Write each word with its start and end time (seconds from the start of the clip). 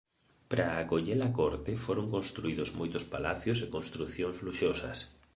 Para 0.49 0.67
acoller 0.81 1.19
a 1.29 1.31
corte 1.39 1.71
foron 1.85 2.07
construídos 2.15 2.69
moitos 2.79 3.03
palacios 3.13 3.59
e 3.65 3.71
construcións 3.75 4.37
luxosas. 4.45 4.97